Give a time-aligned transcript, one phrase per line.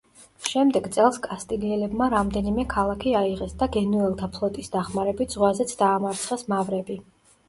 [0.51, 6.97] შემდეგ წელს კასტილიელებმა რამდენიმე ქალაქი აიღეს და გენუელთა ფლოტის დახმარებით ზღვაზეც დაამარცხეს მავრები.